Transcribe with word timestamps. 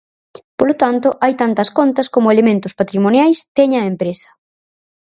Polo 0.57 0.75
tanto 0.83 1.07
hai 1.23 1.33
tantas 1.41 1.69
contas 1.77 2.07
como 2.13 2.31
elementos 2.35 2.73
patrimoniais 2.79 3.37
teña 3.57 3.79
a 3.81 3.89
empresa. 3.93 4.29